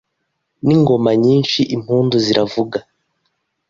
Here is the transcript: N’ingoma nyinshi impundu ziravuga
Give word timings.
N’ingoma 0.65 1.11
nyinshi 1.23 1.59
impundu 1.75 2.15
ziravuga 2.25 2.77